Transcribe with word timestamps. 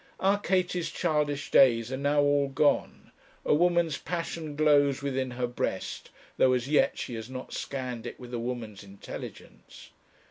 Our 0.19 0.39
Katie's 0.39 0.89
childish 0.89 1.51
days 1.51 1.91
are 1.91 1.95
now 1.97 2.21
all 2.23 2.47
gone. 2.47 3.11
A 3.45 3.53
woman's 3.53 3.99
passion 3.99 4.55
glows 4.55 5.03
within 5.03 5.29
her 5.29 5.45
breast, 5.45 6.09
though 6.37 6.53
as 6.53 6.67
yet 6.67 6.97
she 6.97 7.13
has 7.13 7.29
not 7.29 7.53
scanned 7.53 8.07
it 8.07 8.19
with 8.19 8.33
a 8.33 8.39
woman's 8.39 8.83
intelligence. 8.83 9.91